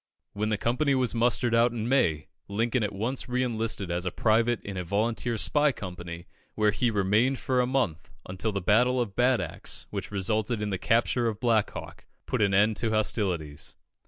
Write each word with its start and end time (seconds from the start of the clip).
When 0.33 0.49
the 0.49 0.57
company 0.57 0.95
was 0.95 1.13
mustered 1.13 1.53
out 1.53 1.71
in 1.71 1.87
May, 1.87 2.25
Lincoln 2.47 2.81
at 2.81 2.91
once 2.95 3.29
re 3.29 3.43
enlisted 3.43 3.91
as 3.91 4.03
a 4.03 4.09
private 4.11 4.59
in 4.63 4.75
a 4.75 4.83
volunteer 4.83 5.37
spy 5.37 5.71
company, 5.71 6.25
where 6.55 6.71
he 6.71 6.89
remained 6.89 7.37
for 7.37 7.61
a 7.61 7.67
month, 7.67 8.09
until 8.27 8.51
the 8.51 8.61
Battle 8.61 8.99
of 8.99 9.15
Bad 9.15 9.39
Axe, 9.39 9.85
which 9.91 10.09
resulted 10.09 10.59
in 10.59 10.71
the 10.71 10.79
capture 10.79 11.27
of 11.27 11.39
Black 11.39 11.69
Hawk, 11.69 12.05
put 12.25 12.41
an 12.41 12.51
end 12.51 12.77
to 12.77 12.89
hostilities. 12.89 13.75